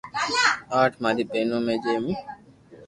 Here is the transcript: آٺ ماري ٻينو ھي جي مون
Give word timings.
آٺ 0.81 0.91
ماري 1.01 1.23
ٻينو 1.31 1.57
ھي 1.67 1.75
جي 1.83 1.93
مون 2.03 2.17